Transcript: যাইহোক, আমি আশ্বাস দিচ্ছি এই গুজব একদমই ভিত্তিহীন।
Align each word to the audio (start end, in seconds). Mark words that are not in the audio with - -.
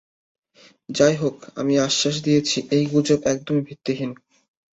যাইহোক, 0.89 1.37
আমি 1.55 1.73
আশ্বাস 1.79 2.15
দিচ্ছি 2.25 2.57
এই 2.71 2.83
গুজব 2.85 3.19
একদমই 3.25 3.63
ভিত্তিহীন। 3.67 4.11